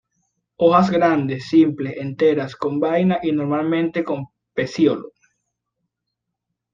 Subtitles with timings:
[0.55, 5.11] Hojas grandes, simples, enteras, con vaina y normalmente con pecíolo.